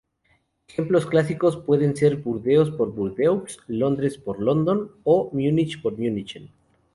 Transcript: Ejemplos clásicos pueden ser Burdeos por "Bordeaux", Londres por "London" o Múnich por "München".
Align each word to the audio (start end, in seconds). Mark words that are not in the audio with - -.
Ejemplos 0.67 1.05
clásicos 1.05 1.57
pueden 1.57 1.95
ser 1.95 2.15
Burdeos 2.15 2.71
por 2.71 2.91
"Bordeaux", 2.95 3.59
Londres 3.67 4.17
por 4.17 4.41
"London" 4.41 4.91
o 5.03 5.29
Múnich 5.31 5.79
por 5.79 5.95
"München". 5.99 6.49